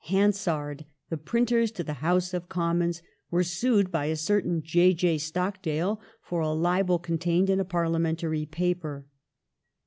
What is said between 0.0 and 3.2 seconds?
Hansard, the printers to the House of Commons,